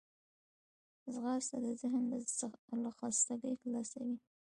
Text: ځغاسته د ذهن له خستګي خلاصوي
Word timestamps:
ځغاسته 1.13 1.57
د 1.65 1.67
ذهن 1.81 2.03
له 2.83 2.91
خستګي 2.97 3.53
خلاصوي 3.61 4.17